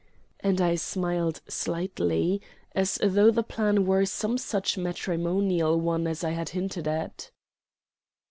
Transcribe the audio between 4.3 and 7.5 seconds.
such matrimonial one as I had hinted at.